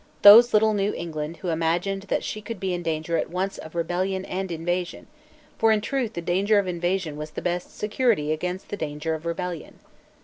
[0.23, 3.75] Those little knew England who imagined that she could be in danger at once of
[3.75, 5.05] rebellion and invasion;
[5.59, 9.27] for in truth the danger of invasion was the best security against the danger of
[9.27, 9.77] rebellion.